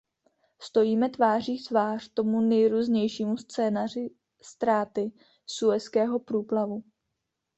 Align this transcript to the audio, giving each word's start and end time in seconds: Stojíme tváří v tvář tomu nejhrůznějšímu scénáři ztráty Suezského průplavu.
Stojíme 0.61 1.09
tváří 1.09 1.57
v 1.57 1.67
tvář 1.67 2.09
tomu 2.13 2.41
nejhrůznějšímu 2.41 3.37
scénáři 3.37 4.09
ztráty 4.41 5.11
Suezského 5.45 6.19
průplavu. 6.19 6.83